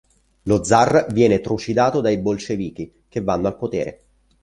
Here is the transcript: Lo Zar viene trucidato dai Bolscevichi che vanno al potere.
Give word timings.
Lo 0.45 0.63
Zar 0.63 1.05
viene 1.13 1.41
trucidato 1.41 2.01
dai 2.01 2.17
Bolscevichi 2.17 3.03
che 3.07 3.21
vanno 3.21 3.45
al 3.49 3.55
potere. 3.55 4.03